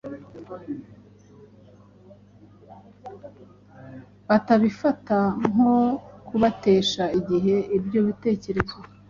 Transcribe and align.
batabifata 4.27 5.17
nko 5.49 5.75
kubatesha 6.27 7.03
igihe. 7.19 7.55
Ibyo 7.77 7.99
bitekerezo, 8.07 8.77